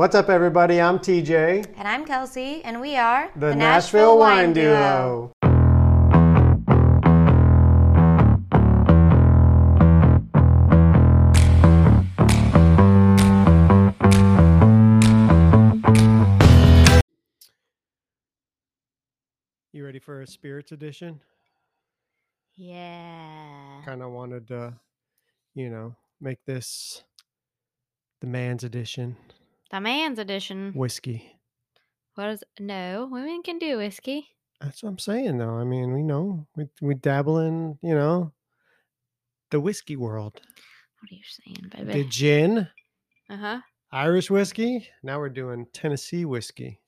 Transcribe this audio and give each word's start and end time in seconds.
What's 0.00 0.14
up, 0.14 0.30
everybody? 0.30 0.80
I'm 0.80 0.98
TJ, 0.98 1.74
And 1.76 1.86
I'm 1.86 2.06
Kelsey, 2.06 2.64
and 2.64 2.80
we 2.80 2.96
are 2.96 3.30
the, 3.36 3.54
Nashville, 3.54 4.16
Wine 4.16 4.54
Duo. 4.54 5.30
You 19.74 19.84
ready 19.84 19.98
for 19.98 20.22
a 20.22 20.26
spirits 20.26 20.72
edition? 20.72 21.20
Yeah. 22.56 23.82
Kind 23.84 24.02
of 24.02 24.12
wanted 24.12 24.48
to, 24.48 24.72
you 25.54 25.68
know, 25.68 25.94
make 26.22 26.38
this 26.46 27.04
the 28.22 28.26
man's 28.26 28.64
edition 28.64 29.18
The 29.70 29.80
man's 29.80 30.18
edition. 30.18 30.72
whiskey. 30.74 31.36
What 32.14 32.28
is 32.28 32.44
no? 32.58 33.08
Women 33.10 33.42
can 33.42 33.58
do 33.58 33.78
whiskey. 33.78 34.28
That's 34.60 34.82
what 34.82 34.90
I'm 34.90 34.98
saying, 34.98 35.38
though. 35.38 35.56
I 35.56 35.64
mean, 35.64 35.92
we 35.94 36.02
know 36.02 36.46
we 36.56 36.66
we 36.82 36.94
dabble 36.94 37.38
in, 37.38 37.78
you 37.82 37.94
know, 37.94 38.32
the 39.50 39.60
whiskey 39.60 39.96
world. 39.96 40.34
What 41.00 41.10
are 41.10 41.14
you 41.14 41.22
saying, 41.24 41.70
baby? 41.86 42.02
The 42.02 42.08
gin, 42.08 42.68
Uh 43.30 43.36
huh. 43.36 43.60
Irish 43.92 44.30
whiskey. 44.30 44.86
Now 45.02 45.18
we're 45.18 45.28
doing 45.30 45.66
Tennessee 45.72 46.24
whiskey. 46.24 46.80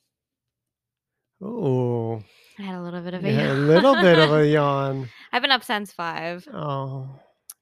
Oh, 1.41 2.23
I 2.59 2.63
had 2.63 2.75
a 2.77 2.83
little 2.83 3.01
bit 3.01 3.15
of 3.15 3.25
a, 3.25 3.33
had 3.33 3.51
a 3.51 3.55
little 3.55 3.95
bit 3.95 4.19
of 4.19 4.33
a 4.33 4.47
yawn. 4.53 5.09
I've 5.33 5.43
been 5.43 5.51
up 5.51 5.65
since 5.65 5.93
five. 5.93 6.47
Oh, 6.53 7.09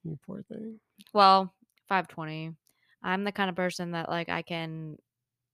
you 0.05 0.19
poor 0.27 0.42
thing. 0.42 0.80
Well, 1.14 1.55
five 1.89 2.09
twenty. 2.09 2.52
I'm 3.02 3.25
the 3.25 3.33
kind 3.33 3.48
of 3.48 3.56
person 3.56 3.92
that 3.92 4.09
like 4.11 4.28
I 4.28 4.42
can, 4.42 4.98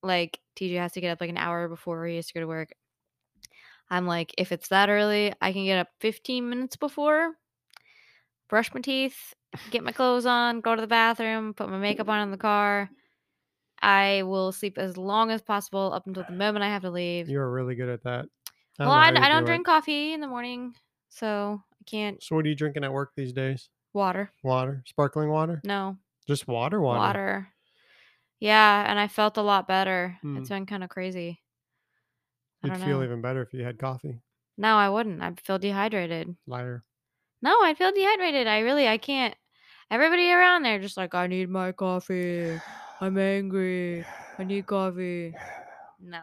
like 0.07 0.39
TJ 0.57 0.77
has 0.79 0.93
to 0.93 1.01
get 1.01 1.11
up 1.11 1.21
like 1.21 1.31
an 1.31 1.37
hour 1.37 1.69
before 1.69 2.07
he 2.07 2.17
has 2.17 2.27
to 2.29 2.35
go 2.35 2.41
to 2.41 2.47
work. 2.47 2.71
I'm 3.91 4.07
like, 4.07 4.35
if 4.39 4.51
it's 4.53 4.69
that 4.69 4.89
early, 4.89 5.33
I 5.41 5.53
can 5.53 5.65
get 5.65 5.79
up 5.79 5.89
15 6.01 6.49
minutes 6.49 6.77
before, 6.77 7.33
brush 8.49 8.73
my 8.75 8.81
teeth, 8.81 9.35
get 9.71 9.85
my 9.85 9.93
clothes 9.93 10.27
on, 10.27 10.61
go 10.61 10.75
to 10.75 10.81
the 10.81 10.87
bathroom, 10.89 11.55
put 11.55 11.69
my 11.69 11.79
makeup 11.79 12.09
on 12.09 12.21
in 12.23 12.31
the 12.31 12.37
car. 12.37 12.91
I 13.81 14.23
will 14.25 14.51
sleep 14.53 14.79
as 14.79 14.97
long 14.97 15.31
as 15.31 15.43
possible 15.43 15.93
up 15.93 16.07
until 16.07 16.25
the 16.25 16.33
moment 16.35 16.65
I 16.65 16.69
have 16.69 16.83
to 16.83 16.91
leave. 16.91 17.29
You 17.29 17.39
are 17.41 17.51
really 17.53 17.75
good 17.75 17.89
at 17.91 18.03
that. 18.05 18.25
well, 18.79 18.91
I, 18.91 19.09
I 19.09 19.29
don't 19.29 19.43
do 19.43 19.45
it. 19.45 19.47
drink 19.47 19.67
coffee 19.67 20.13
in 20.15 20.21
the 20.21 20.27
morning, 20.27 20.75
so 21.09 21.61
I 21.73 21.85
can't. 21.85 22.21
So, 22.23 22.35
what 22.35 22.45
are 22.45 22.49
you 22.49 22.55
drinking 22.57 22.85
at 22.85 22.93
work 22.93 23.13
these 23.15 23.33
days? 23.33 23.69
Water. 23.93 24.31
Water, 24.43 24.83
sparkling 24.87 25.29
water, 25.29 25.61
No, 25.65 25.97
just 26.27 26.49
water, 26.49 26.81
water. 26.81 26.99
water. 26.99 27.49
Yeah, 28.41 28.85
and 28.89 28.99
I 28.99 29.09
felt 29.09 29.37
a 29.37 29.43
lot 29.43 29.67
better. 29.69 30.19
Hmm. 30.23 30.39
It's 30.39 30.49
been 30.49 30.67
kind 30.67 30.85
of 30.85 30.91
crazy. 30.91 31.41
I 32.63 32.69
You'd 32.69 32.79
feel 32.79 32.99
know. 32.99 33.05
even 33.05 33.23
better 33.23 33.43
if 33.43 33.53
you 33.53 33.63
had 33.65 33.79
coffee. 33.79 34.21
No, 34.59 34.77
I 34.77 34.89
wouldn't. 34.89 35.23
I'd 35.23 35.41
feel 35.41 35.59
dehydrated. 35.59 36.37
Liar. 36.47 36.85
No, 37.43 37.55
I'd 37.63 37.77
feel 37.79 37.93
dehydrated. 37.93 38.47
I 38.47 38.61
really, 38.61 38.89
I 38.89 38.99
can't. 38.99 39.35
Everybody 39.91 40.31
around 40.31 40.63
there 40.63 40.79
just 40.79 40.97
like, 40.97 41.15
I 41.15 41.27
need 41.27 41.49
my 41.49 41.73
coffee. 41.73 42.59
I'm 43.01 43.19
angry. 43.19 44.05
I 44.39 44.45
need 44.45 44.67
coffee. 44.67 45.35
No. 45.99 46.21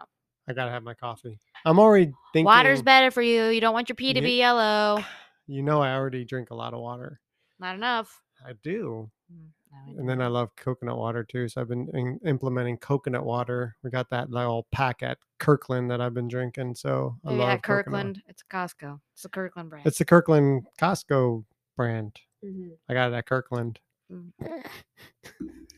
I 0.47 0.53
gotta 0.53 0.69
have 0.69 0.83
my 0.83 0.93
coffee. 0.93 1.39
I'm 1.65 1.79
already 1.79 2.13
thinking. 2.31 2.45
Water's 2.45 2.83
better 2.83 3.09
for 3.09 3.23
you. 3.23 3.45
You 3.45 3.59
don't 3.59 3.73
want 3.73 3.89
your 3.89 3.95
pee 3.95 4.13
to 4.13 4.21
be 4.21 4.37
yellow. 4.37 5.03
You 5.45 5.61
know, 5.61 5.81
I 5.81 5.93
already 5.95 6.23
drink 6.23 6.51
a 6.51 6.55
lot 6.55 6.73
of 6.73 6.79
water. 6.79 7.19
Not 7.59 7.75
enough. 7.75 8.21
I 8.47 8.53
do. 8.63 9.09
Mm, 9.29 9.47
I 9.49 9.62
And 9.97 10.07
then 10.09 10.21
I 10.21 10.27
love 10.27 10.55
coconut 10.55 10.97
water 10.97 11.23
too. 11.23 11.47
So 11.47 11.61
I've 11.61 11.67
been 11.67 11.87
in, 11.93 12.19
implementing 12.25 12.77
coconut 12.77 13.25
water. 13.25 13.75
We 13.83 13.89
got 13.89 14.09
that 14.09 14.29
little 14.31 14.65
pack 14.71 15.03
at 15.03 15.17
Kirkland 15.39 15.91
that 15.91 16.01
I've 16.01 16.13
been 16.13 16.27
drinking. 16.27 16.75
So 16.75 17.15
I 17.25 17.29
Maybe 17.29 17.39
love 17.39 17.49
at 17.49 17.63
coconut. 17.63 17.85
Kirkland. 17.85 18.21
It's 18.27 18.43
Costco. 18.51 18.99
It's 19.13 19.23
the 19.23 19.29
Kirkland 19.29 19.69
brand. 19.69 19.85
It's 19.85 19.97
the 19.99 20.05
Kirkland 20.05 20.67
Costco 20.79 21.43
brand. 21.77 22.19
Mhm. 22.43 22.71
I 22.89 22.93
got 22.93 23.11
it 23.11 23.15
at 23.15 23.25
Kirkland. 23.27 23.79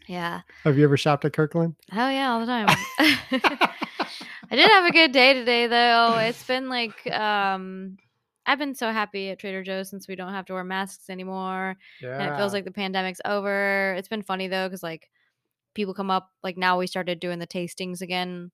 Yeah. 0.08 0.42
Have 0.64 0.78
you 0.78 0.84
ever 0.84 0.98
shopped 0.98 1.26
at 1.26 1.34
Kirkland? 1.34 1.76
Oh 1.92 2.10
yeah, 2.10 2.32
all 2.32 2.40
the 2.40 2.46
time. 2.46 2.68
I 3.00 4.56
did 4.56 4.70
have 4.70 4.86
a 4.86 4.92
good 4.92 5.12
day 5.12 5.34
today 5.34 5.66
though. 5.66 6.18
It's 6.20 6.44
been 6.46 6.70
like 6.70 7.08
um 7.12 7.98
I've 8.46 8.60
been 8.60 8.76
so 8.76 8.92
happy 8.92 9.30
at 9.30 9.40
Trader 9.40 9.64
Joe's 9.64 9.90
since 9.90 10.08
we 10.08 10.16
don't 10.16 10.34
have 10.34 10.46
to 10.48 10.54
wear 10.54 10.64
masks 10.64 11.10
anymore 11.10 11.78
Yeah. 12.02 12.20
and 12.20 12.32
it 12.34 12.38
feels 12.38 12.54
like 12.54 12.66
the 12.66 12.72
pandemic's 12.72 13.22
over. 13.26 13.96
It's 13.98 14.08
been 14.08 14.22
funny 14.24 14.48
though 14.48 14.70
cuz 14.70 14.84
like 14.84 15.10
people 15.74 15.94
come 15.94 16.10
up 16.12 16.32
like 16.44 16.58
now 16.58 16.78
we 16.78 16.88
started 16.88 17.20
doing 17.20 17.40
the 17.40 17.48
tastings 17.48 18.02
again. 18.02 18.52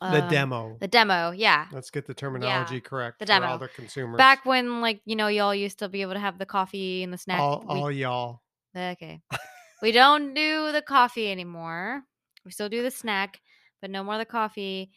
the 0.00 0.22
Um, 0.24 0.28
demo. 0.28 0.76
The 0.78 0.88
demo, 0.88 1.30
yeah. 1.30 1.68
Let's 1.72 1.90
get 1.90 2.06
the 2.06 2.12
terminology 2.12 2.82
correct 2.82 3.18
the 3.18 3.26
for 3.26 3.32
all 3.32 3.40
demo. 3.40 3.58
the 3.58 3.68
consumers. 3.68 4.18
Back 4.18 4.44
when 4.44 4.82
like, 4.82 5.00
you 5.06 5.16
know, 5.16 5.28
y'all 5.28 5.54
used 5.54 5.78
to 5.78 5.88
be 5.88 6.02
able 6.02 6.12
to 6.12 6.18
have 6.20 6.38
the 6.38 6.44
coffee 6.44 7.02
and 7.02 7.10
the 7.12 7.16
snack. 7.18 7.40
all, 7.40 7.60
we- 7.60 7.66
all 7.80 7.90
y'all. 7.90 8.42
Okay. 8.76 9.22
we 9.82 9.92
don't 9.92 10.34
do 10.34 10.70
the 10.72 10.82
coffee 10.82 11.30
anymore. 11.30 12.02
We 12.44 12.50
still 12.50 12.68
do 12.68 12.82
the 12.82 12.90
snack, 12.90 13.40
but 13.80 13.88
no 13.90 14.04
more 14.04 14.18
the 14.18 14.26
coffee. 14.26 14.90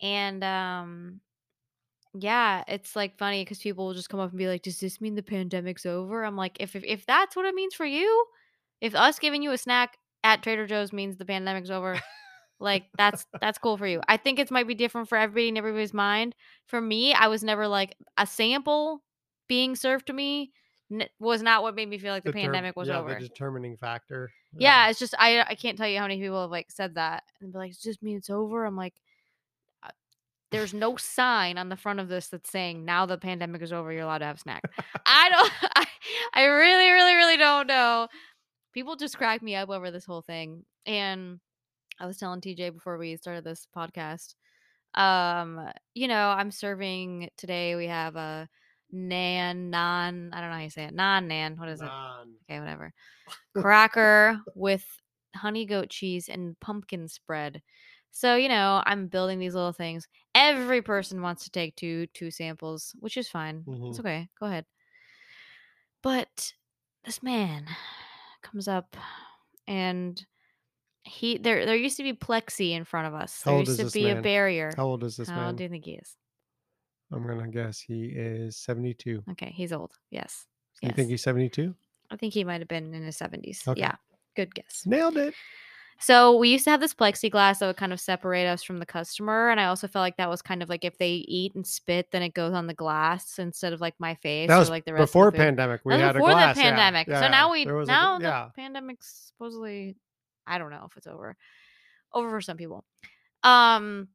And 0.00 0.42
um 0.42 1.20
yeah, 2.14 2.64
it's 2.68 2.96
like 2.96 3.18
funny 3.18 3.42
because 3.44 3.58
people 3.58 3.86
will 3.86 3.94
just 3.94 4.08
come 4.08 4.20
up 4.20 4.30
and 4.30 4.38
be 4.38 4.48
like, 4.48 4.62
"Does 4.62 4.80
this 4.80 5.00
mean 5.00 5.14
the 5.14 5.22
pandemic's 5.22 5.86
over?" 5.86 6.24
I'm 6.24 6.36
like, 6.36 6.56
if, 6.60 6.74
if 6.74 6.84
if 6.84 7.06
that's 7.06 7.36
what 7.36 7.46
it 7.46 7.54
means 7.54 7.74
for 7.74 7.86
you, 7.86 8.26
if 8.80 8.94
us 8.94 9.18
giving 9.18 9.42
you 9.42 9.52
a 9.52 9.58
snack 9.58 9.96
at 10.24 10.42
Trader 10.42 10.66
Joe's 10.66 10.92
means 10.92 11.16
the 11.16 11.24
pandemic's 11.24 11.70
over, 11.70 12.00
like 12.60 12.86
that's 12.96 13.26
that's 13.40 13.58
cool 13.58 13.76
for 13.76 13.86
you. 13.86 14.00
I 14.08 14.16
think 14.16 14.38
it 14.38 14.50
might 14.50 14.68
be 14.68 14.74
different 14.74 15.08
for 15.08 15.18
everybody 15.18 15.48
in 15.48 15.56
everybody's 15.56 15.94
mind. 15.94 16.34
For 16.66 16.80
me, 16.80 17.12
I 17.12 17.28
was 17.28 17.44
never 17.44 17.68
like 17.68 17.96
a 18.16 18.26
sample 18.26 19.02
being 19.48 19.76
served 19.76 20.06
to 20.06 20.12
me 20.12 20.52
n- 20.90 21.08
was 21.18 21.42
not 21.42 21.62
what 21.62 21.74
made 21.74 21.88
me 21.88 21.98
feel 21.98 22.12
like 22.12 22.24
the, 22.24 22.32
term- 22.32 22.42
pandemic 22.42 22.76
was 22.76 22.88
yeah, 22.88 22.98
over. 22.98 23.14
the 23.14 23.20
determining 23.20 23.76
factor. 23.76 24.30
Yeah, 24.56 24.88
it's 24.88 24.98
just 24.98 25.14
I 25.18 25.42
I 25.42 25.54
can't 25.54 25.76
tell 25.76 25.88
you 25.88 25.98
how 25.98 26.04
many 26.04 26.20
people 26.20 26.40
have 26.40 26.50
like 26.50 26.70
said 26.70 26.94
that 26.94 27.24
and 27.40 27.52
be 27.52 27.58
like, 27.58 27.72
"Does 27.72 27.82
this 27.82 28.02
mean 28.02 28.16
it's 28.16 28.30
over?" 28.30 28.64
I'm 28.64 28.76
like, 28.76 28.94
"There's 30.50 30.74
no 30.74 30.96
sign 30.96 31.58
on 31.58 31.68
the 31.68 31.76
front 31.76 32.00
of 32.00 32.08
this 32.08 32.28
that's 32.28 32.50
saying 32.50 32.84
now 32.84 33.06
the 33.06 33.18
pandemic 33.18 33.62
is 33.62 33.72
over. 33.72 33.92
You're 33.92 34.02
allowed 34.02 34.18
to 34.18 34.26
have 34.26 34.40
snack." 34.40 34.62
I 35.06 35.28
don't. 35.30 35.52
I, 35.76 35.86
I 36.34 36.44
really, 36.44 36.90
really, 36.90 37.14
really 37.14 37.36
don't 37.36 37.66
know. 37.66 38.08
People 38.74 38.96
just 38.96 39.18
crack 39.18 39.42
me 39.42 39.54
up 39.56 39.70
over 39.70 39.90
this 39.90 40.04
whole 40.04 40.22
thing, 40.22 40.64
and 40.86 41.40
I 42.00 42.06
was 42.06 42.18
telling 42.18 42.40
TJ 42.40 42.74
before 42.74 42.98
we 42.98 43.16
started 43.16 43.44
this 43.44 43.66
podcast. 43.76 44.34
Um, 44.94 45.60
you 45.94 46.08
know, 46.08 46.28
I'm 46.28 46.50
serving 46.50 47.30
today. 47.36 47.76
We 47.76 47.86
have 47.86 48.16
a 48.16 48.48
nan 48.90 49.70
non. 49.70 50.30
I 50.32 50.40
don't 50.40 50.50
know 50.50 50.56
how 50.56 50.62
you 50.62 50.70
say 50.70 50.84
it. 50.84 50.94
Non 50.94 51.28
nan. 51.28 51.56
What 51.56 51.68
is 51.68 51.80
it? 51.80 51.86
Non. 51.86 52.34
okay, 52.48 52.60
whatever. 52.60 52.92
Cracker 53.56 54.40
with 54.54 54.84
honey 55.34 55.66
goat 55.66 55.90
cheese 55.90 56.28
and 56.28 56.58
pumpkin 56.60 57.08
spread. 57.08 57.62
So, 58.10 58.36
you 58.36 58.48
know, 58.48 58.82
I'm 58.86 59.08
building 59.08 59.38
these 59.38 59.54
little 59.54 59.72
things. 59.72 60.08
Every 60.34 60.82
person 60.82 61.22
wants 61.22 61.44
to 61.44 61.50
take 61.50 61.76
two 61.76 62.06
two 62.08 62.30
samples, 62.30 62.94
which 63.00 63.16
is 63.16 63.28
fine. 63.28 63.66
It's 63.88 63.98
Mhm. 63.98 64.00
okay. 64.00 64.28
Go 64.38 64.46
ahead. 64.46 64.66
But 66.02 66.54
this 67.04 67.22
man 67.22 67.66
comes 68.42 68.68
up 68.68 68.96
and 69.66 70.24
he 71.04 71.38
there 71.38 71.66
there 71.66 71.76
used 71.76 71.96
to 71.98 72.02
be 72.02 72.12
plexi 72.14 72.72
in 72.72 72.84
front 72.84 73.08
of 73.08 73.14
us. 73.14 73.42
How 73.42 73.52
There 73.52 73.60
used 73.60 73.76
to 73.78 73.90
be 73.90 74.10
a 74.10 74.16
barrier. 74.22 74.74
How 74.76 74.86
old 74.86 75.04
is 75.04 75.16
this 75.16 75.28
How 75.28 75.34
man? 75.36 75.42
How 75.44 75.48
old 75.48 75.56
do 75.58 75.64
you 75.64 75.68
think 75.70 75.84
he 75.84 75.94
is? 75.94 76.16
I'm 77.10 77.26
gonna 77.26 77.48
guess 77.48 77.80
he 77.80 78.06
is 78.06 78.56
72. 78.56 79.24
Okay, 79.30 79.50
he's 79.50 79.72
old. 79.72 79.98
Yes. 80.10 80.46
You 80.82 80.88
Yes. 80.88 80.96
think 80.96 81.10
he's 81.10 81.22
72? 81.22 81.74
I 82.10 82.16
think 82.16 82.34
he 82.34 82.44
might 82.44 82.60
have 82.60 82.68
been 82.68 82.94
in 82.94 83.02
his 83.02 83.16
70s. 83.16 83.64
Okay. 83.66 83.80
Yeah. 83.80 83.96
Good 84.36 84.54
guess. 84.54 84.84
Nailed 84.86 85.16
it. 85.16 85.34
So 86.00 86.36
we 86.36 86.50
used 86.50 86.64
to 86.64 86.70
have 86.70 86.80
this 86.80 86.94
plexiglass 86.94 87.58
that 87.58 87.66
would 87.66 87.76
kind 87.76 87.92
of 87.92 87.98
separate 87.98 88.46
us 88.46 88.62
from 88.62 88.78
the 88.78 88.86
customer, 88.86 89.50
and 89.50 89.58
I 89.58 89.64
also 89.64 89.88
felt 89.88 90.02
like 90.02 90.16
that 90.18 90.30
was 90.30 90.40
kind 90.40 90.62
of 90.62 90.68
like 90.68 90.84
if 90.84 90.96
they 90.96 91.24
eat 91.26 91.56
and 91.56 91.66
spit, 91.66 92.12
then 92.12 92.22
it 92.22 92.34
goes 92.34 92.54
on 92.54 92.68
the 92.68 92.74
glass 92.74 93.38
instead 93.38 93.72
of 93.72 93.80
like 93.80 93.94
my 93.98 94.14
face 94.14 94.48
That 94.48 94.60
or 94.60 94.70
like 94.70 94.84
the 94.84 94.92
rest 94.94 95.02
before 95.02 95.28
of 95.28 95.32
the 95.34 95.38
food. 95.38 95.44
pandemic. 95.44 95.80
We 95.84 95.94
had 95.94 96.12
before 96.12 96.30
a 96.30 96.32
glass. 96.32 96.56
Before 96.56 96.70
the 96.70 96.70
pandemic. 96.70 97.08
yeah, 97.08 97.20
so 97.20 97.28
now 97.28 97.50
we 97.50 97.66
was 97.66 97.88
a 97.88 97.92
now 97.92 98.18
the 98.18 98.24
yeah. 98.24 98.48
pandemic's 98.54 99.32
supposedly 99.32 99.96
I 100.46 100.58
don't 100.58 100.70
know 100.70 100.86
if 100.88 100.96
it's 100.96 101.08
over. 101.08 101.36
Over 102.14 102.30
for 102.30 102.40
some 102.40 102.56
people. 102.56 102.84
Um 103.42 104.08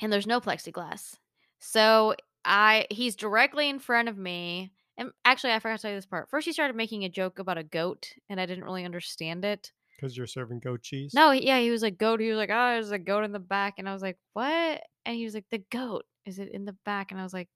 and 0.00 0.12
there's 0.12 0.26
no 0.26 0.40
plexiglass. 0.40 1.14
So 1.60 2.16
I 2.44 2.86
he's 2.90 3.14
directly 3.14 3.68
in 3.68 3.78
front 3.78 4.08
of 4.08 4.18
me. 4.18 4.72
And 4.96 5.12
actually 5.24 5.52
I 5.52 5.60
forgot 5.60 5.76
to 5.76 5.82
tell 5.82 5.90
you 5.92 5.96
this 5.96 6.06
part. 6.06 6.28
First 6.28 6.44
he 6.44 6.52
started 6.52 6.74
making 6.76 7.04
a 7.04 7.08
joke 7.08 7.38
about 7.38 7.56
a 7.56 7.62
goat 7.62 8.14
and 8.28 8.40
I 8.40 8.46
didn't 8.46 8.64
really 8.64 8.84
understand 8.84 9.44
it. 9.44 9.70
Because 9.98 10.16
you're 10.16 10.26
serving 10.26 10.60
goat 10.60 10.82
cheese. 10.82 11.12
No, 11.14 11.32
yeah, 11.32 11.58
he 11.60 11.70
was 11.70 11.82
like 11.82 11.98
goat. 11.98 12.20
He 12.20 12.28
was 12.28 12.38
like, 12.38 12.50
oh, 12.50 12.72
there's 12.72 12.90
a 12.92 12.98
goat 12.98 13.24
in 13.24 13.32
the 13.32 13.38
back, 13.38 13.74
and 13.78 13.88
I 13.88 13.92
was 13.92 14.02
like, 14.02 14.16
what? 14.32 14.80
And 15.04 15.16
he 15.16 15.24
was 15.24 15.34
like, 15.34 15.46
the 15.50 15.62
goat 15.70 16.04
is 16.24 16.38
it 16.38 16.50
in 16.52 16.64
the 16.64 16.76
back? 16.84 17.10
And 17.10 17.20
I 17.20 17.24
was 17.24 17.32
like, 17.32 17.48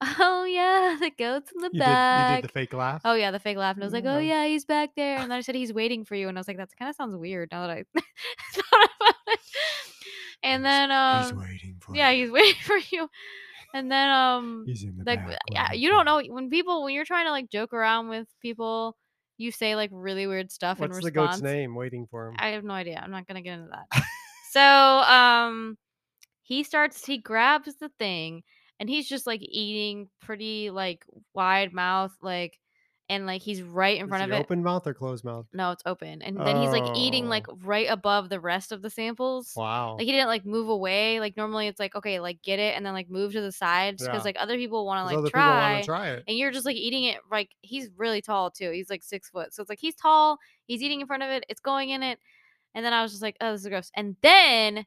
oh 0.02 0.44
yeah, 0.44 0.96
the 1.00 1.10
goat's 1.10 1.50
in 1.52 1.62
the 1.62 1.70
you 1.72 1.80
back. 1.80 2.16
did. 2.16 2.30
You 2.30 2.36
did 2.36 2.44
the 2.44 2.52
fake 2.52 2.72
laugh. 2.74 3.02
Oh 3.04 3.14
yeah, 3.14 3.30
the 3.30 3.38
fake 3.38 3.56
laugh, 3.56 3.76
and 3.76 3.84
I 3.84 3.86
was 3.86 3.94
like, 3.94 4.04
"Oh 4.04 4.18
Yeah. 4.18 4.42
yeah, 4.44 4.46
he's 4.46 4.64
back 4.64 4.90
there." 4.96 5.18
And 5.18 5.30
then 5.30 5.38
I 5.38 5.40
said, 5.40 5.54
"He's 5.54 5.72
waiting 5.72 6.04
for 6.04 6.14
you," 6.14 6.28
and 6.28 6.36
I 6.36 6.40
was 6.40 6.48
like, 6.48 6.58
"That 6.58 6.68
kind 6.78 6.88
of 6.88 6.96
sounds 6.96 7.16
weird." 7.16 7.48
Now 7.52 7.66
that 7.66 7.70
I 7.70 7.84
thought 8.52 8.90
about 9.00 9.14
it, 9.28 9.40
And 10.42 10.64
then 10.64 10.90
he's 10.90 11.32
um 11.32 11.38
waiting 11.38 11.76
for 11.80 11.96
yeah, 11.96 12.10
you. 12.10 12.22
he's 12.24 12.30
waiting 12.30 12.60
for 12.64 12.76
you. 12.90 13.08
And 13.74 13.90
then 13.90 14.10
um 14.10 14.64
He's 14.66 14.84
in 14.84 14.96
the 14.96 15.04
like 15.04 15.24
back. 15.24 15.38
yeah, 15.50 15.72
you 15.72 15.88
don't 15.88 16.04
know 16.04 16.22
when 16.28 16.50
people 16.50 16.84
when 16.84 16.94
you're 16.94 17.04
trying 17.04 17.26
to 17.26 17.30
like 17.32 17.50
joke 17.50 17.72
around 17.72 18.08
with 18.08 18.26
people, 18.40 18.96
you 19.38 19.50
say 19.52 19.76
like 19.76 19.90
really 19.92 20.26
weird 20.26 20.50
stuff 20.50 20.78
What's 20.80 20.96
in 20.96 21.02
the 21.02 21.10
response. 21.10 21.40
goat's 21.40 21.42
name? 21.52 21.74
Waiting 21.74 22.06
for 22.10 22.28
him. 22.28 22.36
I 22.38 22.48
have 22.48 22.64
no 22.64 22.74
idea. 22.74 23.00
I'm 23.02 23.10
not 23.10 23.26
gonna 23.26 23.42
get 23.42 23.58
into 23.58 23.70
that. 23.70 24.02
so 24.52 24.60
um 24.62 25.76
he 26.42 26.62
starts 26.62 27.04
he 27.04 27.18
grabs 27.18 27.74
the 27.76 27.90
thing 27.98 28.42
and 28.78 28.88
he's 28.88 29.08
just 29.08 29.26
like 29.26 29.40
eating 29.42 30.08
pretty 30.20 30.70
like 30.70 31.04
wide 31.34 31.72
mouth 31.72 32.14
like 32.22 32.58
and 33.08 33.24
like 33.26 33.42
he's 33.42 33.62
right 33.62 33.98
in 33.98 34.06
Is 34.06 34.08
front 34.08 34.24
of 34.24 34.32
it. 34.32 34.40
open 34.40 34.62
mouth 34.62 34.86
or 34.86 34.94
closed 34.94 35.24
mouth? 35.24 35.46
No, 35.52 35.70
it's 35.70 35.82
open. 35.86 36.22
And 36.22 36.36
then 36.38 36.56
he's 36.60 36.70
like 36.70 36.96
eating 36.96 37.28
like 37.28 37.46
Oh. 37.48 37.56
right 37.62 37.86
above 37.88 38.28
the 38.30 38.40
rest 38.40 38.72
of 38.72 38.82
the 38.82 38.90
samples. 38.90 39.52
Wow. 39.56 39.94
Like 39.96 40.06
he 40.06 40.12
didn't 40.12 40.26
like 40.28 40.44
move 40.44 40.68
away. 40.68 41.20
Like 41.20 41.36
normally 41.36 41.68
it's 41.68 41.78
like 41.78 41.94
okay, 41.94 42.18
like 42.20 42.42
get 42.42 42.58
it 42.58 42.76
and 42.76 42.84
then 42.84 42.94
like 42.94 43.08
move 43.08 43.32
to 43.32 43.40
the 43.40 43.52
side 43.52 43.98
because 43.98 44.08
Yeah. 44.18 44.22
like 44.24 44.36
other 44.38 44.56
people 44.56 44.84
want 44.86 44.98
to 44.98 45.02
'Cause 45.04 45.10
like 45.12 45.18
other 45.18 45.30
try, 45.30 45.42
people 45.42 45.54
want 45.56 45.82
to 45.82 45.86
try 45.86 46.08
it. 46.10 46.24
and 46.26 46.36
you're 46.36 46.50
just 46.50 46.66
like 46.66 46.76
eating 46.76 47.04
it 47.04 47.18
like 47.30 47.50
he's 47.62 47.88
really 47.96 48.20
tall 48.22 48.50
too. 48.50 48.70
He's 48.72 48.90
like 48.90 49.02
six 49.04 49.30
foot, 49.30 49.54
so 49.54 49.62
it's 49.62 49.68
like 49.70 49.78
he's 49.80 49.94
tall. 49.94 50.38
He's 50.66 50.82
eating 50.82 51.00
in 51.00 51.06
front 51.06 51.22
of 51.22 51.30
it. 51.30 51.44
It's 51.48 51.60
going 51.60 51.90
in 51.90 52.02
it, 52.02 52.18
and 52.74 52.84
then 52.84 52.92
I 52.92 53.02
was 53.02 53.12
just 53.12 53.22
like, 53.22 53.36
oh, 53.40 53.52
this 53.52 53.62
is 53.62 53.68
gross. 53.68 53.90
And 53.94 54.16
then 54.22 54.84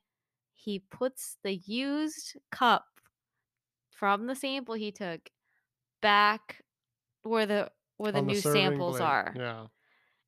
he 0.56 0.80
puts 0.80 1.38
the 1.44 1.56
used 1.56 2.36
cup 2.52 2.86
from 3.92 4.28
the 4.28 4.36
sample 4.36 4.76
he 4.76 4.92
took 4.92 5.30
back 6.02 6.62
where 7.24 7.46
the 7.46 7.72
where 8.00 8.12
the 8.12 8.20
On 8.20 8.26
new 8.28 8.36
samples 8.36 8.98
plate. 8.98 9.06
are, 9.06 9.34
Yeah. 9.38 9.66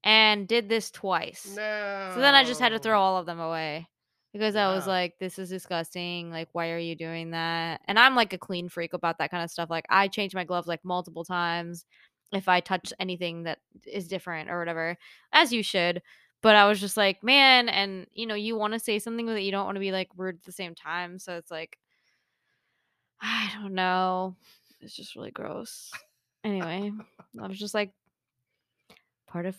and 0.04 0.48
did 0.48 0.70
this 0.70 0.92
twice. 0.92 1.46
No. 1.56 2.12
So 2.14 2.22
then 2.22 2.36
I 2.36 2.44
just 2.44 2.60
had 2.60 2.70
to 2.70 2.80
throw 2.80 3.00
all 3.00 3.18
of 3.18 3.26
them 3.26 3.40
away 3.40 3.88
because 4.34 4.56
I 4.56 4.74
was 4.74 4.86
like, 4.88 5.18
this 5.20 5.40
is 5.40 5.50
disgusting. 5.50 6.30
Like, 6.32 6.50
why 6.52 6.72
are 6.72 6.78
you 6.78 6.96
doing 6.96 7.32
that? 7.32 7.82
And 7.88 7.98
I'm 7.98 8.16
like 8.16 8.34
a 8.34 8.38
clean 8.38 8.70
freak 8.70 8.94
about 8.94 9.18
that 9.18 9.32
kind 9.32 9.44
of 9.44 9.50
stuff. 9.50 9.70
Like, 9.70 9.86
I 9.90 10.08
change 10.08 10.36
my 10.36 10.44
gloves 10.44 10.68
like 10.68 10.86
multiple 10.86 11.24
times 11.24 11.86
if 12.34 12.48
I 12.48 12.60
touch 12.62 12.94
anything 13.00 13.44
that 13.44 13.60
is 13.86 14.08
different 14.08 14.50
or 14.50 14.60
whatever, 14.60 14.98
as 15.34 15.52
you 15.52 15.64
should. 15.64 16.02
But 16.42 16.56
I 16.56 16.68
was 16.68 16.80
just 16.80 16.98
like, 16.98 17.24
man, 17.24 17.70
and 17.70 18.08
you 18.14 18.26
know, 18.26 18.36
you 18.36 18.56
want 18.56 18.74
to 18.74 18.80
say 18.80 19.00
something 19.00 19.26
that 19.28 19.44
you 19.44 19.52
don't 19.52 19.66
want 19.66 19.76
to 19.76 19.80
be 19.82 19.92
like 19.92 20.10
rude 20.18 20.36
at 20.38 20.44
the 20.44 20.52
same 20.52 20.76
time. 20.76 21.20
So 21.20 21.36
it's 21.38 21.52
like, 21.52 21.78
I 23.22 23.52
don't 23.62 23.76
know. 23.76 24.36
It's 24.80 24.96
just 24.96 25.16
really 25.16 25.32
gross. 25.32 25.92
Anyway, 26.44 26.92
I 27.42 27.48
was 27.48 27.60
just 27.60 27.74
like, 27.74 27.92
part 29.28 29.46
of 29.46 29.56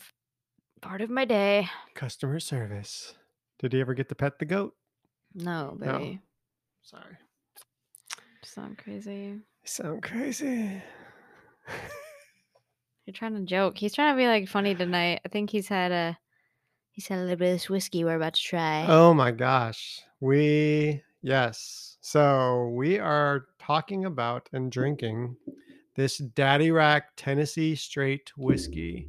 part 0.81 1.01
of 1.01 1.11
my 1.11 1.25
day. 1.25 1.69
Customer 1.95 2.41
service. 2.41 3.15
Did 3.59 3.73
he 3.73 3.81
ever 3.81 3.95
get 3.95 4.09
to 4.09 4.15
pet 4.15 4.39
the 4.39 4.45
goat? 4.45 4.75
No, 5.35 5.77
No. 5.79 5.99
baby. 5.99 6.21
Sorry. 6.83 7.17
Sound 8.45 8.77
crazy. 8.79 9.39
Sound 9.65 10.03
crazy. 10.03 10.83
You're 13.07 13.15
trying 13.15 13.35
to 13.35 13.43
joke. 13.43 13.79
He's 13.79 13.95
trying 13.95 14.15
to 14.15 14.19
be 14.19 14.27
like 14.27 14.49
funny 14.49 14.75
tonight. 14.75 15.21
I 15.25 15.29
think 15.29 15.51
he's 15.51 15.69
had 15.69 15.93
a 15.93 16.19
he's 16.91 17.07
had 17.07 17.19
a 17.19 17.23
little 17.23 17.37
bit 17.37 17.49
of 17.49 17.55
this 17.55 17.71
whiskey 17.71 18.05
we're 18.05 18.17
about 18.17 18.35
to 18.35 18.43
try. 18.43 18.87
Oh 18.89 19.15
my 19.15 19.31
gosh. 19.31 20.03
We, 20.21 21.03
yes. 21.23 21.97
So 22.01 22.73
we 22.75 22.99
are 22.99 23.47
talking 23.59 24.05
about 24.05 24.49
and 24.53 24.67
mm. 24.67 24.71
drinking 24.71 25.37
this 25.95 26.19
Daddy 26.19 26.71
Rack 26.71 27.11
Tennessee 27.17 27.75
Straight 27.75 28.33
Whiskey. 28.37 29.09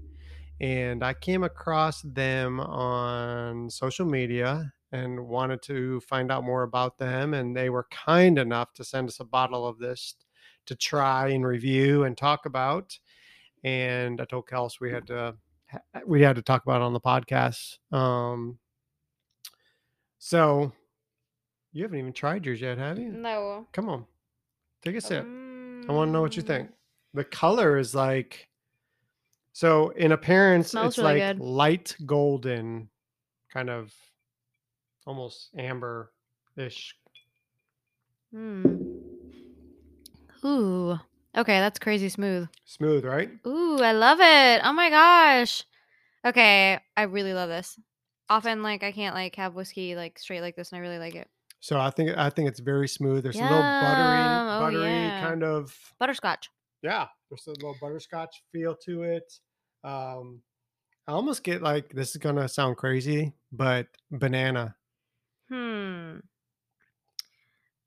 And 0.62 1.04
I 1.04 1.14
came 1.14 1.44
across 1.44 2.02
them 2.02 2.60
on 2.60 3.70
social 3.70 4.06
media 4.06 4.72
and 4.92 5.28
wanted 5.28 5.62
to 5.64 6.00
find 6.02 6.32
out 6.32 6.44
more 6.44 6.64
about 6.64 6.98
them. 6.98 7.34
And 7.34 7.56
they 7.56 7.70
were 7.70 7.88
kind 7.92 8.38
enough 8.38 8.74
to 8.76 8.84
send 8.84 9.10
us 9.10 9.20
a 9.20 9.26
bottle 9.26 9.68
of 9.68 9.80
this 9.80 10.16
to 10.68 10.76
try 10.76 11.30
and 11.30 11.46
review 11.46 12.04
and 12.04 12.18
talk 12.18 12.46
about. 12.46 12.98
And 13.64 14.22
I 14.22 14.26
told 14.26 14.48
Kels 14.48 14.80
we 14.80 14.92
had 14.92 15.08
to 15.08 15.36
we 16.06 16.22
had 16.22 16.36
to 16.36 16.42
talk 16.42 16.64
about 16.64 16.82
it 16.82 16.86
on 16.86 16.94
the 16.94 17.00
podcast. 17.00 17.78
Um, 17.92 18.60
so 20.20 20.72
you 21.72 21.84
haven't 21.84 22.00
even 22.00 22.14
tried 22.14 22.46
yours 22.46 22.62
yet, 22.62 22.78
have 22.78 23.00
you? 23.00 23.12
No. 23.12 23.68
Come 23.72 23.90
on, 23.90 24.06
take 24.84 24.96
a 24.96 25.02
sip. 25.02 25.26
Mm, 25.26 25.53
I 25.88 25.92
want 25.92 26.10
to 26.10 26.12
know 26.12 26.22
what 26.22 26.38
you 26.38 26.44
think. 26.44 26.70
The 27.14 27.24
color 27.24 27.78
is 27.78 27.94
like 27.94 28.48
so 29.54 29.90
in 29.90 30.12
appearance, 30.12 30.72
Smells 30.72 30.88
it's 30.88 30.98
really 30.98 31.20
like 31.22 31.38
good. 31.38 31.40
light 31.44 31.96
golden, 32.06 32.90
kind 33.52 33.70
of 33.70 33.94
almost 35.06 35.50
amber 35.56 36.12
ish. 36.58 36.96
Hmm. 38.32 38.78
Ooh. 40.44 41.00
Okay, 41.36 41.60
that's 41.60 41.80
crazy 41.80 42.10
smooth. 42.10 42.48
Smooth, 42.66 43.06
right? 43.06 43.30
Ooh, 43.46 43.80
I 43.82 43.92
love 43.92 44.20
it. 44.20 44.62
Oh 44.64 44.74
my 44.74 44.90
gosh. 44.90 45.64
Okay, 46.26 46.80
I 46.96 47.02
really 47.04 47.34
love 47.34 47.50
this. 47.50 47.80
Often, 48.30 48.64
like, 48.64 48.84
I 48.84 48.92
can't 48.92 49.16
like 49.16 49.36
have 49.36 49.54
whiskey 49.56 49.96
like 49.96 50.18
straight 50.18 50.42
like 50.42 50.56
this, 50.56 50.72
and 50.72 50.78
I 50.78 50.82
really 50.82 51.00
like 51.00 51.16
it. 51.16 51.28
So 51.64 51.80
I 51.80 51.92
think 51.92 52.10
I 52.18 52.30
think 52.30 52.50
it's 52.50 52.60
very 52.60 52.90
smooth. 52.90 53.24
There's 53.24 53.38
a 53.38 53.42
little 53.42 53.58
buttery, 53.58 54.18
Yum. 54.18 54.48
Oh, 54.50 54.60
buttery 54.60 54.92
yeah. 54.92 55.22
kind 55.22 55.44
of 55.46 55.74
Butterscotch. 55.98 56.50
yeah. 56.82 57.08
There's 57.30 57.48
a 57.48 57.52
little 57.52 57.78
butterscotch 57.80 58.44
feel 58.52 58.76
to 58.84 59.04
it. 59.04 59.32
Um, 59.86 60.42
I 61.08 61.14
almost 61.14 61.42
get 61.46 61.62
like 61.62 61.88
this 61.94 62.12
is 62.12 62.18
gonna 62.18 62.50
sound 62.50 62.76
crazy, 62.76 63.32
but 63.54 63.88
banana, 64.12 64.76
Hmm. 65.50 66.18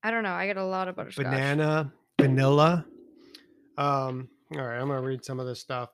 I 0.03 0.11
don't 0.11 0.23
know. 0.23 0.33
I 0.33 0.47
get 0.47 0.57
a 0.57 0.65
lot 0.65 0.89
of 0.89 0.97
butterscotch. 0.97 1.25
banana, 1.27 1.93
vanilla. 2.19 2.87
Um, 3.77 4.31
all 4.55 4.63
right, 4.63 4.79
I'm 4.81 4.89
gonna 4.89 5.03
read 5.03 5.23
some 5.23 5.39
of 5.39 5.47
this 5.47 5.61
stuff. 5.61 5.91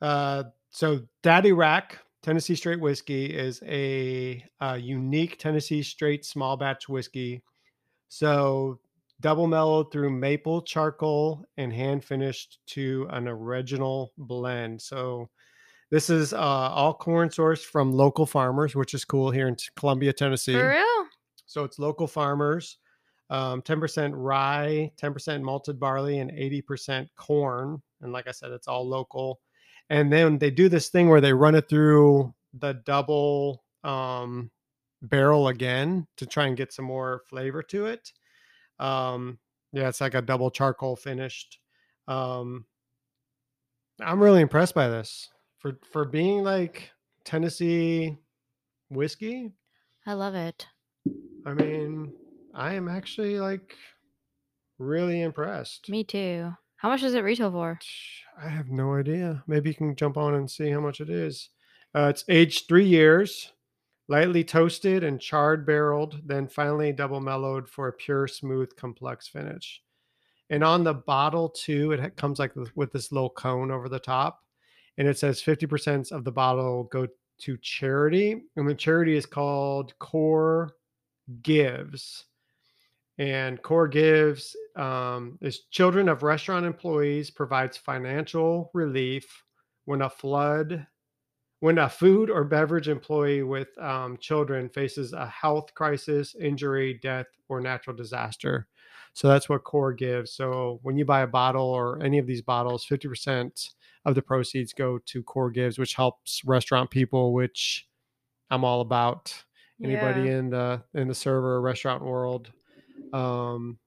Uh, 0.00 0.44
so 0.70 1.00
Daddy 1.22 1.52
Rack 1.52 1.98
Tennessee 2.26 2.56
Straight 2.56 2.80
Whiskey 2.80 3.26
is 3.26 3.62
a, 3.64 4.44
uh 4.60 4.76
unique 4.82 5.38
Tennessee 5.38 5.80
Straight 5.80 6.24
small 6.24 6.56
batch 6.56 6.88
whiskey. 6.88 7.44
So 8.08 8.80
double 9.20 9.46
mellowed 9.46 9.92
through 9.92 10.10
maple 10.10 10.60
charcoal 10.62 11.44
and 11.56 11.72
hand 11.72 12.04
finished 12.04 12.58
to 12.66 13.06
an 13.10 13.28
original 13.28 14.12
blend. 14.18 14.82
So 14.82 15.28
this 15.92 16.10
is 16.10 16.32
uh, 16.32 16.38
all 16.38 16.94
corn 16.94 17.28
sourced 17.28 17.64
from 17.64 17.92
local 17.92 18.26
farmers, 18.26 18.74
which 18.74 18.92
is 18.92 19.04
cool 19.04 19.30
here 19.30 19.46
in 19.46 19.56
Columbia, 19.76 20.12
Tennessee. 20.12 20.54
For 20.54 20.70
real? 20.70 21.06
So 21.46 21.62
it's 21.62 21.78
local 21.78 22.08
farmers, 22.08 22.78
um, 23.30 23.62
10% 23.62 24.10
rye, 24.16 24.90
10% 25.00 25.42
malted 25.42 25.78
barley, 25.78 26.18
and 26.18 26.32
80% 26.32 27.06
corn. 27.14 27.80
And 28.00 28.12
like 28.12 28.26
I 28.26 28.32
said, 28.32 28.50
it's 28.50 28.66
all 28.66 28.84
local. 28.84 29.38
And 29.88 30.12
then 30.12 30.38
they 30.38 30.50
do 30.50 30.68
this 30.68 30.88
thing 30.88 31.08
where 31.08 31.20
they 31.20 31.32
run 31.32 31.54
it 31.54 31.68
through 31.68 32.34
the 32.52 32.74
double 32.74 33.64
um, 33.84 34.50
barrel 35.02 35.48
again 35.48 36.06
to 36.16 36.26
try 36.26 36.46
and 36.46 36.56
get 36.56 36.72
some 36.72 36.84
more 36.84 37.22
flavor 37.28 37.62
to 37.62 37.86
it. 37.86 38.12
Um, 38.78 39.38
yeah, 39.72 39.88
it's 39.88 40.00
like 40.00 40.14
a 40.14 40.22
double 40.22 40.50
charcoal 40.50 40.96
finished. 40.96 41.58
Um, 42.08 42.66
I'm 44.00 44.22
really 44.22 44.42
impressed 44.42 44.74
by 44.74 44.88
this 44.88 45.30
for 45.58 45.78
for 45.90 46.04
being 46.04 46.42
like 46.42 46.90
Tennessee 47.24 48.16
whiskey. 48.90 49.52
I 50.06 50.12
love 50.12 50.34
it. 50.34 50.66
I 51.44 51.54
mean, 51.54 52.12
I 52.54 52.74
am 52.74 52.88
actually 52.88 53.40
like 53.40 53.76
really 54.78 55.22
impressed. 55.22 55.88
Me 55.88 56.04
too. 56.04 56.52
How 56.78 56.90
much 56.90 57.00
does 57.00 57.14
it 57.14 57.24
retail 57.24 57.50
for? 57.50 57.78
I 58.40 58.48
have 58.48 58.68
no 58.68 58.94
idea. 58.94 59.42
Maybe 59.46 59.70
you 59.70 59.74
can 59.74 59.96
jump 59.96 60.16
on 60.16 60.34
and 60.34 60.50
see 60.50 60.70
how 60.70 60.80
much 60.80 61.00
it 61.00 61.08
is. 61.08 61.48
Uh, 61.94 62.08
it's 62.10 62.24
aged 62.28 62.68
three 62.68 62.84
years, 62.84 63.52
lightly 64.08 64.44
toasted 64.44 65.02
and 65.02 65.20
charred 65.20 65.64
barreled, 65.64 66.20
then 66.24 66.46
finally 66.46 66.92
double 66.92 67.20
mellowed 67.20 67.68
for 67.68 67.88
a 67.88 67.92
pure, 67.92 68.28
smooth, 68.28 68.76
complex 68.76 69.26
finish. 69.26 69.82
And 70.50 70.62
on 70.62 70.84
the 70.84 70.94
bottle 70.94 71.48
too, 71.48 71.92
it 71.92 72.16
comes 72.16 72.38
like 72.38 72.54
with, 72.54 72.76
with 72.76 72.92
this 72.92 73.10
little 73.10 73.30
cone 73.30 73.70
over 73.70 73.88
the 73.88 73.98
top, 73.98 74.42
and 74.98 75.08
it 75.08 75.18
says 75.18 75.42
50% 75.42 76.12
of 76.12 76.24
the 76.24 76.32
bottle 76.32 76.84
go 76.84 77.08
to 77.38 77.56
charity, 77.58 78.42
and 78.56 78.68
the 78.68 78.74
charity 78.74 79.16
is 79.16 79.26
called 79.26 79.98
Core 79.98 80.76
Gives. 81.42 82.26
And 83.18 83.62
Core 83.62 83.88
Gives 83.88 84.54
um, 84.76 85.38
is 85.40 85.64
children 85.70 86.08
of 86.08 86.22
restaurant 86.22 86.66
employees 86.66 87.30
provides 87.30 87.76
financial 87.76 88.70
relief 88.74 89.42
when 89.86 90.02
a 90.02 90.10
flood, 90.10 90.86
when 91.60 91.78
a 91.78 91.88
food 91.88 92.28
or 92.30 92.44
beverage 92.44 92.88
employee 92.88 93.42
with 93.42 93.68
um, 93.78 94.18
children 94.18 94.68
faces 94.68 95.12
a 95.14 95.26
health 95.26 95.72
crisis, 95.74 96.34
injury, 96.38 96.98
death, 97.02 97.26
or 97.48 97.60
natural 97.60 97.96
disaster. 97.96 98.66
So 99.14 99.28
that's 99.28 99.48
what 99.48 99.64
Core 99.64 99.94
gives. 99.94 100.32
So 100.34 100.78
when 100.82 100.98
you 100.98 101.06
buy 101.06 101.22
a 101.22 101.26
bottle 101.26 101.64
or 101.66 102.02
any 102.02 102.18
of 102.18 102.26
these 102.26 102.42
bottles, 102.42 102.84
50% 102.86 103.70
of 104.04 104.14
the 104.14 104.20
proceeds 104.22 104.74
go 104.74 104.98
to 105.06 105.22
Core 105.22 105.50
Gives, 105.50 105.78
which 105.78 105.94
helps 105.94 106.42
restaurant 106.44 106.90
people, 106.90 107.32
which 107.32 107.88
I'm 108.50 108.64
all 108.64 108.80
about. 108.82 109.34
anybody 109.82 110.22
Yeah. 110.22 110.38
in 110.38 110.50
the 110.50 110.82
in 110.94 111.08
the 111.08 111.14
server 111.14 111.54
or 111.56 111.60
restaurant 111.62 112.02
world. 112.04 112.52
Um, 113.16 113.78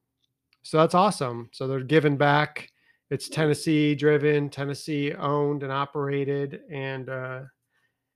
so 0.64 0.78
that's 0.78 0.96
awesome. 0.96 1.50
So 1.52 1.68
they're 1.68 1.82
giving 1.82 2.18
back. 2.18 2.70
It's 3.10 3.30
Tennessee 3.30 3.96
driven, 3.96 4.50
Tennessee 4.50 5.14
owned 5.14 5.64
and 5.64 5.72
operated, 5.72 6.62
and 6.72 7.10
uh, 7.10 7.42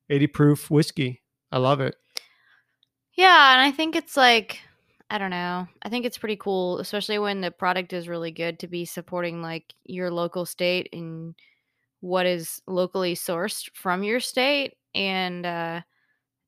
80 0.09 0.27
proof 0.27 0.69
whiskey. 0.69 1.21
I 1.51 1.57
love 1.57 1.81
it. 1.81 1.95
Yeah, 3.13 3.53
and 3.53 3.61
I 3.61 3.71
think 3.71 3.95
it's 3.95 4.17
like 4.17 4.59
I 5.09 5.19
don't 5.19 5.29
know. 5.29 5.67
I 5.83 5.89
think 5.89 6.05
it's 6.05 6.17
pretty 6.17 6.37
cool, 6.37 6.79
especially 6.79 7.19
when 7.19 7.41
the 7.41 7.51
product 7.51 7.93
is 7.93 8.07
really 8.07 8.31
good 8.31 8.57
to 8.59 8.67
be 8.67 8.85
supporting 8.85 9.41
like 9.43 9.73
your 9.83 10.09
local 10.09 10.45
state 10.45 10.89
and 10.91 11.35
what 11.99 12.25
is 12.25 12.61
locally 12.67 13.15
sourced 13.15 13.69
from 13.75 14.03
your 14.03 14.19
state. 14.19 14.75
And 14.95 15.45
uh 15.45 15.81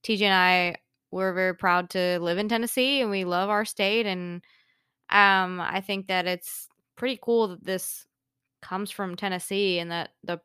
TJ 0.04 0.22
and 0.22 0.34
I 0.34 0.76
we're 1.16 1.34
very 1.34 1.56
proud 1.56 1.90
to 1.90 2.20
live 2.20 2.38
in 2.38 2.50
Tennessee 2.50 3.00
and 3.00 3.10
we 3.10 3.24
love 3.24 3.50
our 3.50 3.64
state 3.64 4.06
and 4.06 4.44
um 5.10 5.62
I 5.62 5.80
think 5.80 6.08
that 6.08 6.28
it's 6.28 6.68
pretty 6.98 7.18
cool 7.22 7.48
that 7.48 7.64
this 7.64 8.06
comes 8.62 8.92
from 8.92 9.16
Tennessee 9.16 9.80
and 9.80 9.92
that 9.92 10.10
the 10.26 10.42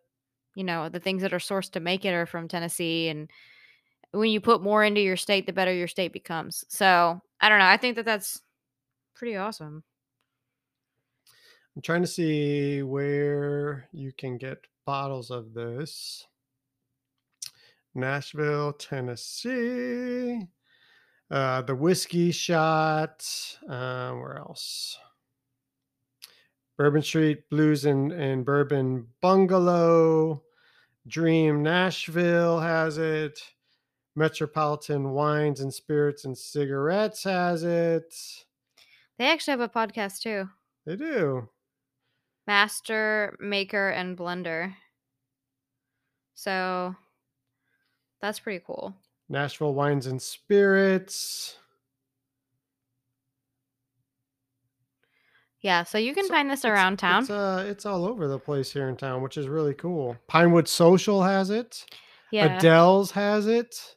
you 0.55 0.65
know, 0.65 0.89
the 0.89 1.01
things 1.01 1.23
that 1.23 1.33
are 1.33 1.39
sourced 1.39 1.73
to 1.73 1.81
make 1.81 2.05
it 2.05 2.13
are 2.15 2.27
from 2.27 2.47
Tennessee 2.47 3.09
and 3.09 3.29
when 4.13 4.31
you 4.31 4.41
put 4.41 4.63
more 4.63 4.85
into 4.85 5.01
your 5.01 5.17
state, 5.17 5.47
the 5.47 5.53
better 5.53 5.73
your 5.73 5.89
state 5.89 6.13
becomes. 6.13 6.65
So 6.69 7.21
I 7.41 7.49
don't 7.49 7.59
know. 7.59 7.65
I 7.65 7.77
think 7.77 7.97
that 7.97 8.05
that's 8.05 8.41
pretty 9.15 9.37
awesome. 9.37 9.83
I'm 11.75 11.83
trying 11.83 12.03
to 12.03 12.09
see 12.09 12.83
where 12.83 13.89
you 13.93 14.13
can 14.17 14.39
get 14.39 14.59
bottles 14.87 15.31
of 15.31 15.53
this. 15.53 16.27
Nashville, 17.95 18.73
Tennessee. 18.75 20.47
Uh, 21.31 21.63
the 21.63 21.75
whiskey 21.75 22.33
shot. 22.33 23.25
Uh, 23.69 24.13
where 24.13 24.39
else? 24.39 24.99
Bourbon 26.77 27.03
Street 27.03 27.49
Blues 27.51 27.85
and, 27.85 28.11
and 28.11 28.45
Bourbon 28.45 29.07
Bungalow. 29.21 30.43
Dream 31.07 31.63
Nashville 31.63 32.59
has 32.59 32.99
it. 32.99 33.41
Metropolitan 34.17 35.11
Wines 35.11 35.61
and 35.61 35.73
Spirits 35.73 36.25
and 36.25 36.37
Cigarettes 36.37 37.25
has 37.25 37.63
it. 37.63 38.15
They 39.19 39.27
actually 39.27 39.53
have 39.53 39.61
a 39.61 39.69
podcast 39.69 40.21
too. 40.21 40.49
They 40.85 40.97
do. 40.97 41.49
Master, 42.47 43.37
Maker, 43.39 43.91
and 43.91 44.17
Blender. 44.17 44.75
So 46.35 46.97
that's 48.21 48.41
pretty 48.41 48.65
cool. 48.67 48.95
Nashville 49.31 49.73
Wines 49.73 50.07
and 50.07 50.21
Spirits. 50.21 51.57
Yeah, 55.61 55.85
so 55.85 55.99
you 55.99 56.15
can 56.15 56.25
So 56.25 56.31
find 56.33 56.51
this 56.51 56.61
It's- 56.65 56.73
around 56.73 56.99
town. 56.99 57.23
It's, 57.23 57.31
uh, 57.31 57.65
it's 57.69 57.85
all 57.87 58.07
over 58.07 58.27
the 58.29 58.39
place 58.39 58.73
here 58.73 58.89
in 58.89 58.97
town, 58.97 59.23
which 59.23 59.37
is 59.37 59.47
really 59.47 59.75
cool. 59.75 60.17
Pinewood 60.27 60.67
Social 60.69 61.23
has 61.23 61.51
it. 61.51 61.85
yeah, 62.33 62.57
Adele's 62.57 63.11
has 63.13 63.47
it. 63.47 63.97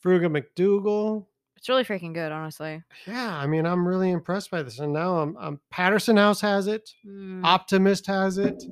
Frugal 0.00 0.30
MacDoogal. 0.30 1.26
it's 1.56 1.68
really 1.68 1.84
freaking 1.84 2.14
good, 2.14 2.32
honestly. 2.32 2.82
Yeah, 3.06 3.36
I 3.36 3.46
mean, 3.46 3.66
I'm 3.66 3.86
really 3.86 4.10
impressed 4.10 4.50
by 4.50 4.62
this. 4.62 4.78
And 4.78 4.92
now 4.94 5.18
I'm, 5.18 5.36
I'm 5.38 5.60
Patterson 5.70 6.16
House 6.16 6.40
has 6.40 6.66
it. 6.66 6.88
Mm, 7.06 7.44
Optimist 7.44 8.06
has 8.06 8.38
it. 8.38 8.62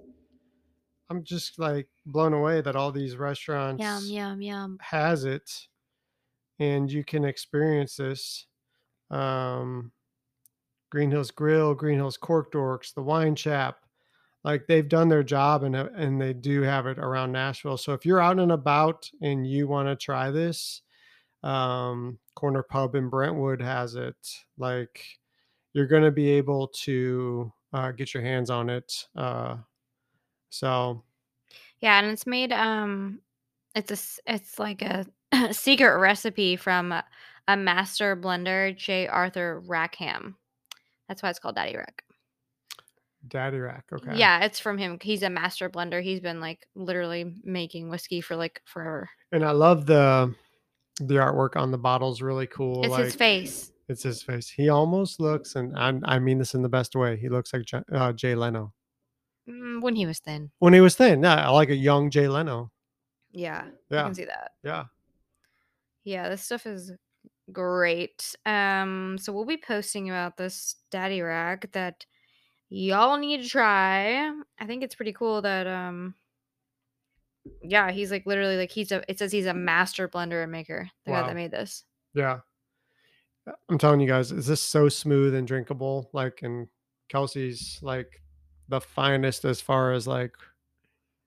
I'm 1.10 1.22
just 1.24 1.58
like 1.58 1.88
blown 2.06 2.32
away 2.34 2.60
that 2.62 2.76
all 2.76 2.90
these 2.92 3.16
restaurants 3.16 3.82
yum 3.82 4.04
yum 4.06 4.42
yum. 4.42 4.78
has 4.80 5.24
it, 5.24 5.50
and 6.58 6.90
you 6.90 7.04
can 7.04 7.24
experience 7.24 7.96
this. 7.96 8.46
Um, 9.10 9.92
Green 10.90 11.10
Hills 11.10 11.30
Grill, 11.30 11.74
Green 11.74 11.96
Hills 11.96 12.16
Cork 12.16 12.50
Dorks, 12.52 12.94
the 12.94 13.02
Wine 13.02 13.34
Chap, 13.34 13.84
like 14.44 14.66
they've 14.66 14.88
done 14.88 15.08
their 15.08 15.22
job 15.24 15.62
and 15.64 15.76
uh, 15.76 15.88
and 15.94 16.20
they 16.20 16.32
do 16.34 16.62
have 16.62 16.86
it 16.86 16.98
around 16.98 17.32
Nashville. 17.32 17.76
So 17.78 17.92
if 17.94 18.06
you're 18.06 18.20
out 18.20 18.40
and 18.40 18.52
about 18.52 19.10
and 19.22 19.46
you 19.46 19.68
want 19.68 19.88
to 19.88 19.96
try 19.96 20.30
this, 20.30 20.82
um, 21.42 22.18
Corner 22.36 22.62
Pub 22.62 22.94
in 22.96 23.10
Brentwood 23.10 23.62
has 23.62 23.96
it. 23.96 24.16
Like 24.58 25.04
you're 25.74 25.86
going 25.88 26.04
to 26.04 26.12
be 26.12 26.30
able 26.30 26.68
to 26.68 27.52
uh, 27.72 27.92
get 27.92 28.14
your 28.14 28.22
hands 28.22 28.50
on 28.50 28.70
it. 28.70 29.08
Uh, 29.16 29.58
so 30.50 31.04
Yeah, 31.80 31.98
and 31.98 32.08
it's 32.08 32.26
made 32.26 32.52
um 32.52 33.20
it's 33.74 34.18
a 34.26 34.32
it's 34.32 34.58
like 34.58 34.82
a 34.82 35.06
secret 35.52 35.98
recipe 35.98 36.56
from 36.56 36.92
a, 36.92 37.56
master 37.56 38.14
blender, 38.16 38.76
J. 38.76 39.06
Arthur 39.06 39.60
Rackham. 39.66 40.36
That's 41.08 41.22
why 41.22 41.30
it's 41.30 41.38
called 41.38 41.54
Daddy 41.56 41.76
Rack. 41.76 42.02
Daddy 43.26 43.58
Rack, 43.58 43.84
okay, 43.92 44.12
Yeah, 44.16 44.44
it's 44.44 44.60
from 44.60 44.78
him. 44.78 44.98
He's 45.02 45.22
a 45.22 45.30
master 45.30 45.68
blender. 45.68 46.02
He's 46.02 46.20
been 46.20 46.40
like 46.40 46.66
literally 46.74 47.34
making 47.42 47.88
whiskey 47.90 48.20
for 48.20 48.36
like 48.36 48.62
forever. 48.64 49.08
and 49.32 49.44
I 49.44 49.50
love 49.50 49.86
the 49.86 50.34
the 51.00 51.14
artwork 51.16 51.56
on 51.56 51.70
the 51.70 51.78
bottles. 51.78 52.22
Really 52.22 52.46
cool. 52.46 52.84
It's 52.84 52.96
his 52.96 53.14
face. 53.14 53.72
It's 53.88 54.02
his 54.02 54.22
face. 54.22 54.48
He 54.48 54.68
almost 54.68 55.18
looks, 55.20 55.56
and 55.56 55.76
I, 55.78 55.98
I 56.04 56.18
mean 56.18 56.38
this 56.38 56.54
in 56.54 56.62
the 56.62 56.68
best 56.68 56.94
way. 56.94 57.16
He 57.16 57.28
looks 57.28 57.52
like 57.52 57.62
J- 57.64 57.82
uh, 57.92 58.12
Jay 58.12 58.34
Leno 58.34 58.72
Mm, 59.48 59.80
when 59.80 59.96
he 59.96 60.04
was 60.04 60.18
thin. 60.18 60.50
when 60.58 60.74
he 60.74 60.80
was 60.80 60.94
thin. 60.94 61.22
Yeah, 61.22 61.46
I 61.46 61.50
like 61.50 61.70
a 61.70 61.74
young 61.74 62.10
Jay 62.10 62.28
Leno. 62.28 62.70
Yeah, 63.32 63.64
yeah, 63.90 64.00
I 64.02 64.04
can 64.04 64.14
see 64.14 64.26
that. 64.26 64.52
yeah. 64.62 64.84
Yeah, 66.08 66.28
this 66.30 66.42
stuff 66.42 66.66
is 66.66 66.92
great. 67.52 68.34
Um, 68.46 69.18
so 69.20 69.32
we'll 69.32 69.44
be 69.44 69.58
posting 69.58 70.08
about 70.08 70.36
this 70.36 70.76
daddy 70.90 71.20
rack 71.20 71.70
that 71.72 72.06
y'all 72.70 73.18
need 73.18 73.42
to 73.42 73.48
try. 73.48 74.30
I 74.58 74.66
think 74.66 74.82
it's 74.82 74.94
pretty 74.94 75.12
cool 75.12 75.42
that 75.42 75.66
um 75.66 76.14
yeah, 77.62 77.90
he's 77.90 78.10
like 78.10 78.26
literally 78.26 78.56
like 78.56 78.70
he's 78.70 78.92
a 78.92 79.02
it 79.08 79.18
says 79.18 79.32
he's 79.32 79.46
a 79.46 79.54
master 79.54 80.08
blender 80.08 80.42
and 80.42 80.52
maker. 80.52 80.88
The 81.04 81.12
guy 81.12 81.26
that 81.26 81.34
made 81.34 81.50
this. 81.50 81.84
Yeah. 82.14 82.40
Uh, 83.46 83.52
I'm 83.68 83.78
telling 83.78 84.00
you 84.00 84.08
guys, 84.08 84.32
is 84.32 84.46
this 84.46 84.60
so 84.60 84.88
smooth 84.88 85.34
and 85.34 85.46
drinkable? 85.46 86.10
Like, 86.12 86.40
and 86.42 86.68
Kelsey's 87.08 87.78
like 87.82 88.22
the 88.68 88.80
finest 88.80 89.44
as 89.44 89.60
far 89.60 89.92
as 89.92 90.06
like, 90.06 90.34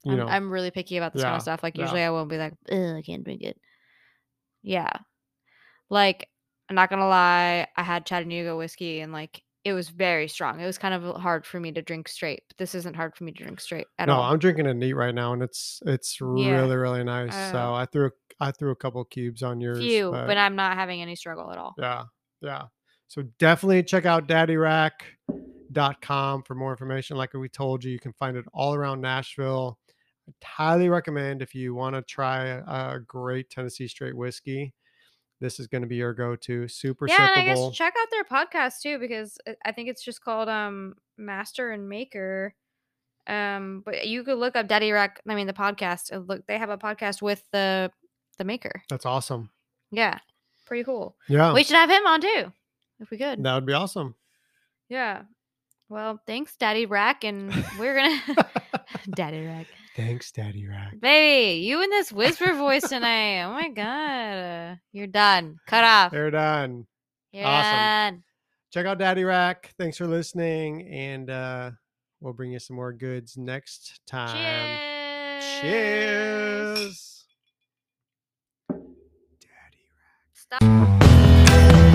you 0.04 0.14
I'm, 0.14 0.18
know, 0.18 0.28
I'm 0.28 0.52
really 0.52 0.72
picky 0.72 0.98
about 0.98 1.14
this 1.14 1.24
kind 1.24 1.36
of 1.36 1.42
stuff. 1.42 1.64
Like 1.64 1.78
yeah. 1.78 1.84
usually 1.84 2.04
I 2.04 2.10
won't 2.10 2.30
be 2.30 2.38
like, 2.38 2.54
I 2.72 3.02
can't 3.06 3.24
drink 3.24 3.42
it. 3.42 3.60
Yeah. 4.64 4.92
Like, 5.90 6.28
I'm 6.70 6.76
not 6.76 6.90
gonna 6.90 7.08
lie, 7.08 7.68
I 7.76 7.84
had 7.84 8.06
Chattanooga 8.06 8.56
whiskey 8.56 9.02
and 9.02 9.12
like 9.12 9.42
it 9.64 9.74
was 9.74 9.90
very 9.90 10.28
strong. 10.28 10.60
It 10.60 10.66
was 10.66 10.80
kind 10.80 10.96
of 10.96 11.16
hard 11.22 11.46
for 11.46 11.60
me 11.60 11.72
to 11.74 11.84
drink 11.84 12.08
straight, 12.08 12.42
but 12.48 12.58
this 12.58 12.74
isn't 12.74 12.96
hard 12.96 13.16
for 13.16 13.26
me 13.26 13.32
to 13.32 13.44
drink 13.44 13.62
straight 13.62 13.86
at 14.00 14.08
no, 14.08 14.16
all. 14.16 14.24
I'm 14.32 14.40
drinking 14.40 14.66
it 14.66 14.74
neat 14.76 14.94
right 14.94 15.14
now, 15.14 15.34
and 15.34 15.44
it's 15.44 15.84
it's 15.86 16.20
really 16.20 16.76
really 16.76 17.04
nice. 17.04 17.32
Uh, 17.34 17.52
so 17.52 17.58
Oh. 17.60 17.74
I 17.76 17.86
threw 17.86 18.10
I 18.40 18.52
threw 18.52 18.72
a 18.72 18.76
couple 18.76 19.04
cubes 19.06 19.44
on 19.44 19.62
yours. 19.62 19.78
Few, 19.78 20.10
but 20.12 20.36
I'm 20.38 20.56
not 20.56 20.76
having 20.78 21.00
any 21.02 21.16
struggle 21.16 21.52
at 21.52 21.60
all. 21.60 21.76
yeah, 21.78 22.06
yeah. 22.42 22.64
So 23.08 23.22
definitely 23.40 23.84
check 23.84 24.06
out 24.06 24.28
daddyrack.com 24.28 26.44
for 26.44 26.56
more 26.56 26.72
information. 26.72 27.18
Like 27.18 27.34
we 27.34 27.50
told 27.50 27.84
you, 27.84 27.92
you 27.92 28.00
can 28.00 28.14
find 28.14 28.38
it 28.38 28.46
all 28.54 28.74
around 28.74 29.02
Nashville. 29.02 29.78
I 30.28 30.34
highly 30.46 30.90
recommend 30.90 31.42
if 31.42 31.54
you 31.56 31.74
want 31.74 31.96
to 31.96 32.02
try 32.02 32.46
a, 32.48 32.96
a 32.96 33.00
great 33.06 33.50
Tennessee 33.50 33.88
straight 33.88 34.16
whiskey. 34.16 34.74
This 35.40 35.60
is 35.60 35.66
going 35.68 35.82
to 35.82 35.88
be 35.88 35.96
your 35.96 36.14
go-to. 36.14 36.68
Super 36.68 37.08
yeah, 37.08 37.32
and 37.36 37.42
I 37.42 37.46
guess 37.46 37.72
check 37.76 37.96
out 38.00 38.08
their 38.12 38.24
podcast 38.24 38.82
too 38.82 39.00
because 39.00 39.38
I- 39.66 39.72
think 39.72 39.90
it's 39.90 40.04
just 40.04 40.24
called 40.24 40.48
um 40.50 40.94
Master 41.18 41.72
and 41.72 41.90
Maker. 41.90 42.54
Um, 43.28 43.82
but 43.86 44.08
you 44.08 44.24
could 44.24 44.38
look 44.38 44.56
up 44.56 44.68
Daddy 44.68 44.92
Rack. 44.92 45.22
I 45.28 45.36
mean, 45.36 45.48
the 45.48 45.54
podcast. 45.54 46.28
Look, 46.28 46.46
they 46.48 46.58
have 46.58 46.70
a 46.70 46.78
podcast 46.78 47.22
with 47.22 47.44
the 47.52 47.92
the 48.38 48.44
maker. 48.44 48.84
That's 48.90 49.06
awesome. 49.06 49.50
Yeah, 49.92 50.20
pretty 50.66 50.84
cool. 50.84 51.16
Yeah, 51.28 51.54
We 51.54 51.64
should 51.64 51.76
have 51.76 51.90
him 51.90 52.06
on 52.08 52.22
too, 52.22 52.52
if 53.00 53.10
we 53.12 53.18
could. 53.18 53.44
that 53.44 53.54
would 53.56 53.66
be 53.66 53.74
awesome. 53.74 54.16
Yeah. 54.90 55.24
Well, 55.90 56.22
thanks, 56.26 56.56
Daddy 56.56 56.86
Rack, 56.86 57.24
and 57.24 57.52
we're 57.80 57.96
gonna 57.96 58.50
Daddy 59.16 59.46
Rack, 59.46 59.68
Thanks, 59.96 60.32
Daddy 60.32 60.66
Rack. 60.68 61.00
baby. 61.02 61.62
You 61.62 61.82
and 61.84 61.92
this 61.92 62.12
whisper 62.12 62.54
voice 62.54 62.88
tonight. 62.88 63.44
Oh 63.44 63.52
my 63.54 63.70
god, 63.70 64.80
you're 64.94 65.08
done. 65.08 65.58
Cut 65.68 65.84
off. 65.84 66.12
They're 66.12 66.32
done. 66.32 66.88
You're 67.34 67.46
awesome. 67.46 67.72
done. 67.78 68.24
Check 68.72 68.86
out 68.86 69.00
Daddy 69.00 69.26
Rack. 69.26 69.74
Thanks 69.78 69.98
for 69.98 70.08
listening, 70.08 70.88
and 70.88 71.30
uh, 71.30 71.72
we'll 72.22 72.32
bring 72.34 72.54
you 72.54 72.60
some 72.60 72.78
more 72.78 72.94
goods 72.94 73.36
next 73.38 74.00
time. 74.08 74.80
Cheers. 75.42 75.62
Cheers. 75.62 77.26
Daddy 78.70 79.88
Stop. 80.34 81.91